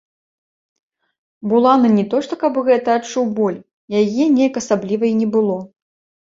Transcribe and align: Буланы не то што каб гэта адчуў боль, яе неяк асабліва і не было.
Буланы 1.51 1.91
не 1.97 2.05
то 2.13 2.21
што 2.27 2.33
каб 2.43 2.57
гэта 2.69 2.95
адчуў 3.01 3.29
боль, 3.41 3.59
яе 4.01 4.23
неяк 4.39 4.59
асабліва 4.63 5.05
і 5.13 5.13
не 5.21 5.29
было. 5.37 5.61